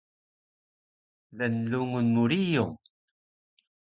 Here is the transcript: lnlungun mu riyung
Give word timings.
lnlungun 1.37 2.07
mu 2.13 2.23
riyung 2.29 2.75